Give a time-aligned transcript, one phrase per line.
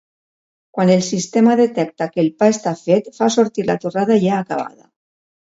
[0.77, 4.91] Quan el sistema detecta que el pa està fet, fa sortir la torrada ja acabada.